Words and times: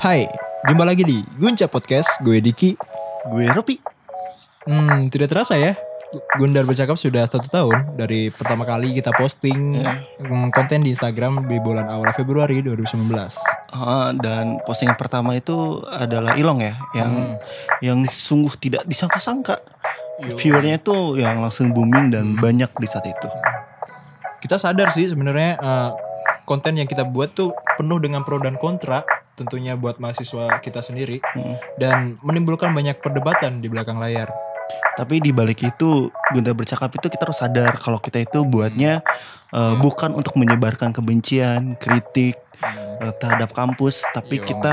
Hai, 0.00 0.24
jumpa 0.64 0.88
lagi 0.88 1.04
di 1.04 1.20
Gunca 1.36 1.68
Podcast. 1.68 2.24
Gue 2.24 2.40
Diki. 2.40 2.72
Gue 3.28 3.44
Ropi. 3.52 3.76
Hmm, 4.64 5.12
tidak 5.12 5.28
terasa 5.28 5.60
ya. 5.60 5.76
Gundar 6.40 6.64
bercakap 6.64 6.96
sudah 6.96 7.28
satu 7.28 7.52
tahun 7.52 8.00
dari 8.00 8.32
pertama 8.32 8.64
kali 8.64 8.96
kita 8.96 9.12
posting 9.12 9.76
mm, 10.24 10.56
konten 10.56 10.88
di 10.88 10.96
Instagram 10.96 11.44
di 11.44 11.60
bulan 11.60 11.92
awal 11.92 12.16
Februari 12.16 12.64
2019. 12.64 13.12
Ah, 13.76 14.16
dan 14.16 14.64
postingan 14.64 14.96
pertama 14.96 15.36
itu 15.36 15.84
adalah 15.92 16.32
Ilong 16.32 16.64
ya, 16.64 16.80
yang 16.96 17.36
yang 17.84 17.98
sungguh 18.08 18.56
tidak 18.56 18.88
disangka-sangka. 18.88 19.60
Viewernya 20.40 20.80
itu 20.80 21.20
yang 21.20 21.44
langsung 21.44 21.76
booming 21.76 22.08
dan 22.08 22.40
banyak 22.40 22.72
di 22.72 22.88
saat 22.88 23.04
itu. 23.04 23.28
Kita 24.40 24.56
sadar 24.56 24.96
sih 24.96 25.12
sebenarnya 25.12 25.60
eh, 25.60 25.90
konten 26.48 26.80
yang 26.80 26.88
kita 26.88 27.04
buat 27.04 27.36
tuh 27.36 27.52
penuh 27.76 28.00
dengan 28.00 28.24
pro 28.24 28.40
dan 28.40 28.56
kontra 28.56 29.19
tentunya 29.40 29.72
buat 29.80 29.96
mahasiswa 29.96 30.60
kita 30.60 30.84
sendiri 30.84 31.24
dan 31.80 32.20
menimbulkan 32.20 32.68
banyak 32.76 33.00
perdebatan 33.00 33.64
di 33.64 33.72
belakang 33.72 33.96
layar. 33.96 34.28
Tapi 35.00 35.18
di 35.18 35.32
balik 35.32 35.64
itu, 35.64 36.12
Gunta 36.30 36.52
bercakap 36.52 36.92
itu 36.92 37.08
kita 37.08 37.24
harus 37.24 37.40
sadar 37.40 37.74
kalau 37.80 37.96
kita 37.98 38.20
itu 38.20 38.44
buatnya 38.44 39.00
eh, 39.50 39.74
bukan 39.80 40.12
untuk 40.12 40.36
menyebarkan 40.36 40.92
kebencian, 40.92 41.74
kritik 41.80 42.36
eh, 42.60 43.12
terhadap 43.18 43.50
kampus, 43.56 44.04
tapi 44.12 44.38
Iya. 44.38 44.46
kita 44.46 44.72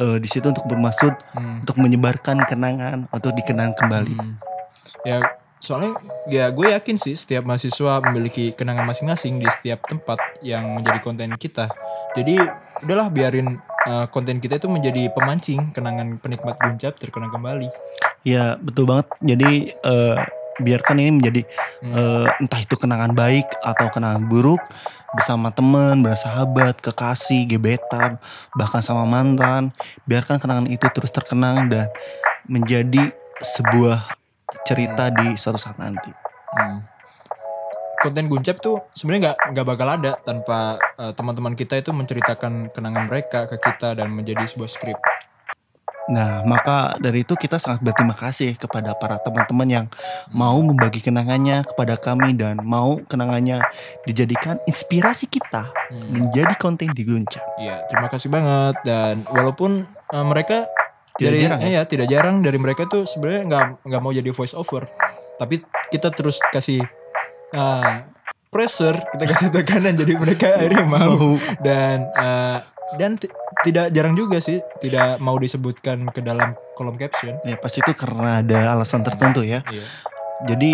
eh, 0.00 0.16
di 0.18 0.28
situ 0.32 0.48
untuk 0.50 0.64
bermaksud 0.66 1.12
untuk 1.62 1.76
menyebarkan 1.76 2.42
kenangan 2.48 3.06
atau 3.12 3.30
dikenang 3.30 3.76
kembali. 3.76 4.16
Hmm. 4.16 4.34
Ya 5.06 5.22
soalnya 5.62 5.98
ya 6.30 6.50
gue 6.52 6.72
yakin 6.74 6.96
sih 7.00 7.14
setiap 7.14 7.42
mahasiswa 7.42 7.98
memiliki 8.02 8.54
kenangan 8.54 8.86
masing-masing 8.86 9.38
di 9.40 9.46
setiap 9.50 9.82
tempat 9.86 10.18
yang 10.42 10.78
menjadi 10.78 10.98
konten 11.02 11.30
kita. 11.38 11.70
Jadi 12.16 12.40
udahlah 12.82 13.12
biarin 13.12 13.60
uh, 13.86 14.06
konten 14.10 14.42
kita 14.42 14.58
itu 14.58 14.66
menjadi 14.66 15.08
pemancing 15.14 15.70
kenangan 15.70 16.18
penikmat 16.18 16.58
guncap 16.58 16.98
terkenang 16.98 17.30
kembali. 17.30 17.70
Ya 18.26 18.58
betul 18.58 18.90
banget. 18.90 19.06
Jadi 19.22 19.70
eh, 19.70 20.18
biarkan 20.58 20.98
ini 20.98 21.10
menjadi 21.22 21.42
eh, 21.86 22.26
entah 22.42 22.60
itu 22.60 22.74
kenangan 22.74 23.14
baik 23.14 23.46
atau 23.62 23.86
kenangan 23.86 24.26
buruk 24.26 24.58
bersama 25.14 25.54
teman, 25.54 26.02
bersahabat, 26.02 26.82
kekasih, 26.82 27.46
gebetan, 27.46 28.18
bahkan 28.58 28.82
sama 28.82 29.06
mantan. 29.06 29.70
Biarkan 30.04 30.42
kenangan 30.42 30.66
itu 30.66 30.84
terus 30.90 31.14
terkenang 31.14 31.70
dan 31.70 31.86
menjadi 32.50 33.14
sebuah 33.38 34.18
cerita 34.66 35.14
di 35.14 35.38
suatu 35.38 35.58
saat 35.62 35.78
nanti. 35.78 36.10
Hmm. 36.56 36.95
Konten 38.06 38.30
guncap 38.30 38.62
tuh 38.62 38.86
sebenarnya 38.94 39.34
nggak 39.34 39.38
nggak 39.50 39.66
bakal 39.66 39.88
ada 39.90 40.12
tanpa 40.22 40.78
uh, 40.94 41.10
teman-teman 41.10 41.58
kita 41.58 41.74
itu 41.82 41.90
menceritakan 41.90 42.70
kenangan 42.70 43.10
mereka 43.10 43.50
ke 43.50 43.58
kita 43.58 43.98
dan 43.98 44.14
menjadi 44.14 44.46
sebuah 44.46 44.70
skrip. 44.70 44.98
Nah, 46.06 46.46
maka 46.46 46.94
dari 47.02 47.26
itu 47.26 47.34
kita 47.34 47.58
sangat 47.58 47.82
berterima 47.82 48.14
kasih 48.14 48.54
kepada 48.54 48.94
para 48.94 49.18
teman-teman 49.18 49.66
yang 49.66 49.86
mau 50.30 50.54
membagi 50.62 51.02
kenangannya 51.02 51.66
kepada 51.66 51.98
kami 51.98 52.38
dan 52.38 52.62
mau 52.62 53.02
kenangannya 53.02 53.58
dijadikan 54.06 54.62
inspirasi 54.70 55.26
kita 55.26 55.66
menjadi 56.14 56.54
konten 56.62 56.94
di 56.94 57.02
Guncap. 57.02 57.42
Iya, 57.58 57.90
terima 57.90 58.06
kasih 58.06 58.30
banget 58.30 58.78
dan 58.86 59.26
walaupun 59.34 59.82
uh, 60.14 60.26
mereka 60.30 60.70
Tidak 61.18 61.26
dari 61.26 61.38
jarang 61.42 61.60
ya? 61.66 61.82
tidak 61.88 62.06
jarang 62.06 62.36
dari 62.38 62.58
mereka 62.62 62.86
tuh 62.86 63.02
sebenarnya 63.02 63.42
nggak 63.50 63.64
nggak 63.90 64.00
mau 64.04 64.12
jadi 64.14 64.30
voice 64.30 64.54
over, 64.54 64.86
tapi 65.42 65.64
kita 65.90 66.14
terus 66.14 66.38
kasih 66.54 66.86
uh, 67.52 68.02
pressure, 68.48 68.96
kita 69.12 69.24
kasih 69.26 69.48
tekanan 69.50 69.94
jadi 69.94 70.16
mereka 70.16 70.46
akhirnya 70.58 70.82
mau 70.82 71.34
dan 71.60 72.08
uh, 72.12 72.58
dan 72.96 73.14
ti- 73.14 73.30
tidak 73.62 73.90
jarang 73.90 74.14
juga 74.14 74.38
sih 74.38 74.62
tidak 74.78 75.18
mau 75.18 75.36
disebutkan 75.36 76.06
ke 76.08 76.20
dalam 76.20 76.54
kolom 76.72 76.94
caption. 76.94 77.36
Ya 77.42 77.54
pasti 77.54 77.78
itu 77.78 77.92
karena 77.92 78.40
ada 78.40 78.72
alasan 78.72 79.02
tertentu 79.02 79.42
ya. 79.42 79.60
Iya. 79.66 79.84
Jadi 80.44 80.70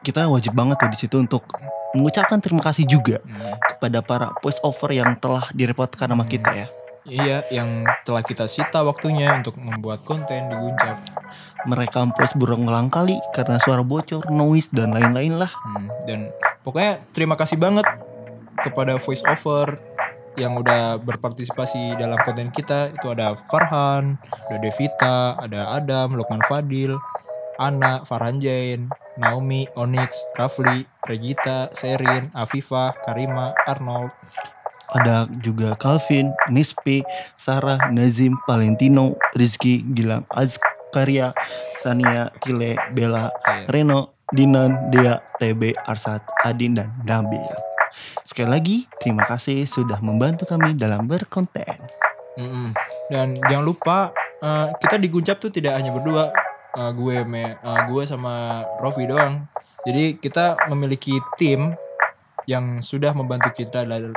kita 0.00 0.26
wajib 0.26 0.52
banget 0.52 0.76
tuh 0.76 0.90
di 0.90 0.98
situ 0.98 1.16
untuk 1.16 1.46
mengucapkan 1.92 2.40
terima 2.40 2.60
kasih 2.60 2.84
juga 2.84 3.20
Hmm. 3.22 3.54
kepada 3.68 4.00
para 4.00 4.26
voice 4.38 4.58
over 4.62 4.90
yang 4.90 5.14
telah 5.14 5.44
direpotkan 5.52 6.08
sama 6.08 6.24
kita 6.24 6.50
ya. 6.56 6.66
Iya, 7.02 7.42
yang 7.50 7.82
telah 8.06 8.22
kita 8.22 8.46
sita 8.46 8.86
waktunya 8.86 9.34
untuk 9.34 9.58
membuat 9.58 10.06
konten 10.06 10.46
di 10.46 10.54
Guncap. 10.54 11.02
Mereka 11.66 12.14
voice 12.14 12.38
berulang 12.38 12.90
kali 12.94 13.18
karena 13.34 13.58
suara 13.58 13.82
bocor, 13.82 14.30
noise 14.30 14.70
dan 14.70 14.94
lain-lain 14.94 15.34
lah. 15.34 15.50
Hmm, 15.50 15.90
dan 16.06 16.30
pokoknya 16.62 17.02
terima 17.10 17.34
kasih 17.34 17.58
banget 17.58 17.86
kepada 18.62 19.02
voice 19.02 19.26
over 19.26 19.82
yang 20.38 20.56
udah 20.56 21.02
berpartisipasi 21.02 21.98
dalam 21.98 22.16
konten 22.22 22.54
kita 22.54 22.94
itu 22.94 23.06
ada 23.10 23.36
Farhan, 23.50 24.16
ada 24.48 24.58
Devita, 24.62 25.36
ada 25.36 25.74
Adam, 25.76 26.14
Lukman 26.14 26.40
Fadil, 26.46 26.96
Ana, 27.60 28.06
Farhan 28.06 28.40
Jain, 28.40 28.88
Naomi, 29.20 29.68
Onyx, 29.76 30.24
Rafli, 30.38 30.88
Regita, 31.04 31.68
Serin, 31.76 32.32
Afifah, 32.32 32.96
Karima, 33.04 33.52
Arnold, 33.68 34.14
Ada 34.92 35.28
juga 35.40 35.72
Calvin, 35.80 36.32
Nispi, 36.52 37.00
Sarah, 37.40 37.88
Nazim, 37.88 38.36
Valentino, 38.44 39.16
Rizky, 39.32 39.80
Gilang, 39.96 40.28
Azkaria, 40.28 41.32
Sania, 41.80 42.28
Kile, 42.44 42.76
Bella, 42.92 43.32
Reno, 43.68 44.20
Dinan, 44.28 44.92
Dea, 44.92 45.20
TB, 45.40 45.76
Arsat, 45.88 46.20
Adin, 46.44 46.76
dan 46.76 46.92
Nabil. 47.08 47.40
Sekali 48.24 48.48
lagi, 48.48 48.76
terima 49.00 49.24
kasih 49.28 49.68
sudah 49.68 50.00
membantu 50.00 50.48
kami 50.48 50.72
dalam 50.76 51.04
berkonten. 51.04 51.76
Mm-mm. 52.40 52.72
Dan 53.12 53.36
jangan 53.44 53.64
lupa 53.64 53.96
eh, 54.40 54.72
kita 54.80 54.96
di 54.96 55.12
Guncap 55.12 55.36
tuh 55.36 55.52
tidak 55.52 55.76
hanya 55.76 55.92
berdua, 55.92 56.32
Eh, 56.72 56.92
gue 56.96 57.20
me, 57.28 57.52
eh, 57.52 57.80
gue 57.84 58.02
sama 58.08 58.64
Rofi 58.80 59.04
doang. 59.04 59.44
Jadi 59.84 60.16
kita 60.16 60.56
memiliki 60.72 61.12
tim 61.36 61.76
yang 62.46 62.82
sudah 62.82 63.14
membantu 63.14 63.54
kita 63.54 63.86
dari 63.86 64.10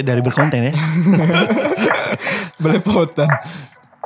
dari 0.00 0.20
berkonten 0.24 0.70
ya. 0.70 0.72
belepotan. 2.62 3.28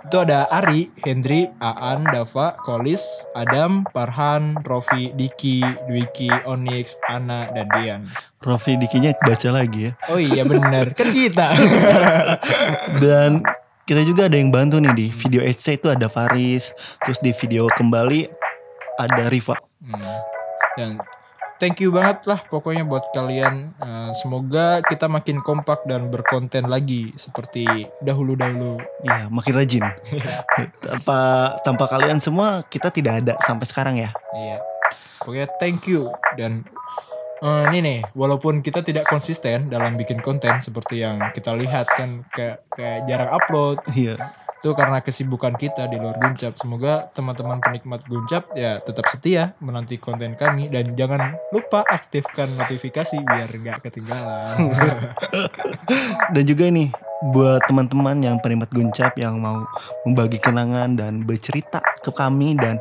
Itu 0.00 0.26
ada 0.26 0.48
Ari, 0.50 0.90
Hendri, 1.06 1.46
Aan, 1.62 2.02
Dava, 2.08 2.58
Kolis, 2.66 3.04
Adam, 3.36 3.86
Parhan, 3.94 4.58
Rofi, 4.66 5.14
Diki, 5.14 5.62
Dwiki, 5.86 6.26
Onyx, 6.50 6.98
Ana, 7.06 7.46
dan 7.52 7.70
Dian. 7.70 8.02
Rofi 8.40 8.80
Dikinya 8.80 9.12
baca 9.20 9.48
lagi 9.52 9.86
ya. 9.86 9.92
Oh 10.08 10.18
iya 10.18 10.42
benar, 10.42 10.90
kan 10.98 11.12
kita. 11.12 11.52
Dan 13.04 13.44
kita 13.84 14.00
juga 14.02 14.26
ada 14.26 14.34
yang 14.40 14.48
bantu 14.48 14.80
nih 14.80 14.96
di 14.96 15.06
video 15.12 15.44
SC 15.44 15.78
itu 15.78 15.92
ada 15.92 16.08
Faris. 16.08 16.72
Terus 17.04 17.20
di 17.20 17.36
video 17.36 17.68
kembali 17.68 18.26
ada 18.96 19.28
Riva. 19.28 19.60
Hmm. 19.84 20.00
Dan 20.74 20.90
thank 21.60 21.78
you 21.84 21.92
banget 21.92 22.24
lah 22.24 22.40
pokoknya 22.48 22.82
buat 22.88 23.12
kalian. 23.12 23.76
Eh, 23.76 24.10
semoga 24.16 24.80
kita 24.82 25.06
makin 25.06 25.44
kompak 25.44 25.84
dan 25.84 26.08
berkonten 26.08 26.66
lagi 26.66 27.12
seperti 27.14 27.86
dahulu-dahulu. 28.00 28.80
Iya, 29.04 29.28
makin 29.28 29.52
rajin. 29.54 29.84
tanpa 30.88 31.20
tanpa 31.62 31.84
kalian 31.86 32.18
semua 32.18 32.64
kita 32.66 32.88
tidak 32.88 33.22
ada 33.22 33.34
sampai 33.44 33.68
sekarang 33.68 33.94
ya. 34.00 34.10
Iya. 34.32 34.58
Pokoknya 35.20 35.46
thank 35.60 35.84
you 35.86 36.08
dan 36.40 36.64
eh, 37.44 37.62
ini 37.70 37.78
nih, 37.84 38.00
walaupun 38.16 38.64
kita 38.64 38.80
tidak 38.80 39.04
konsisten 39.06 39.68
dalam 39.68 40.00
bikin 40.00 40.24
konten 40.24 40.64
seperti 40.64 41.04
yang 41.04 41.20
kita 41.36 41.52
lihat 41.52 41.86
kan 41.92 42.24
kayak 42.32 42.64
kayak 42.72 43.04
jarang 43.04 43.30
upload, 43.30 43.78
Iya. 43.92 44.16
Itu 44.60 44.76
karena 44.76 45.00
kesibukan 45.00 45.56
kita 45.56 45.88
di 45.88 45.96
luar 45.96 46.20
Guncap. 46.20 46.52
Semoga 46.60 47.08
teman-teman 47.16 47.64
penikmat 47.64 48.04
Guncap 48.04 48.52
ya 48.52 48.76
tetap 48.76 49.08
setia 49.08 49.56
menanti 49.64 49.96
konten 49.96 50.36
kami 50.36 50.68
dan 50.68 50.92
jangan 50.92 51.40
lupa 51.48 51.80
aktifkan 51.88 52.52
notifikasi 52.60 53.24
biar 53.24 53.48
nggak 53.48 53.88
ketinggalan. 53.88 54.52
Dan 56.36 56.44
juga 56.44 56.68
nih 56.68 56.92
buat 57.32 57.64
teman-teman 57.64 58.20
yang 58.20 58.36
penikmat 58.44 58.68
Guncap 58.68 59.16
yang 59.16 59.40
mau 59.40 59.64
membagi 60.04 60.36
kenangan 60.36 60.92
dan 60.92 61.24
bercerita 61.24 61.80
ke 62.04 62.12
kami 62.12 62.56
dan 62.56 62.80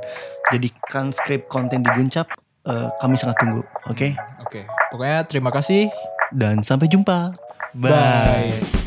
jadikan 0.51 1.11
skrip 1.15 1.47
konten 1.47 1.83
di 1.83 1.91
Guncap, 1.91 2.27
eh, 2.67 2.87
kami 2.99 3.15
sangat 3.19 3.39
tunggu. 3.39 3.63
Oke? 3.91 4.15
Oke, 4.43 4.63
pokoknya 4.91 5.27
terima 5.27 5.51
kasih. 5.51 5.91
Dan 6.31 6.63
sampai 6.63 6.87
jumpa. 6.87 7.35
Bye. 7.75 8.78